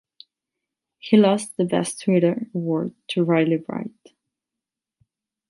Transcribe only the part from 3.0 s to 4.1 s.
to Riley Reid.